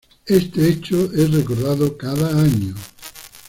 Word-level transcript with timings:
Este 0.25 0.67
hecho 0.67 1.11
es 1.13 1.29
recordado 1.31 1.95
cada 1.95 2.29
año. 2.41 2.73